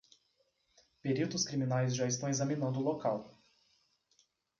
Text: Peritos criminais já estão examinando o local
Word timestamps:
Peritos 1.03 1.45
criminais 1.45 1.95
já 1.95 2.07
estão 2.07 2.27
examinando 2.27 2.79
o 2.79 2.81
local 2.81 3.29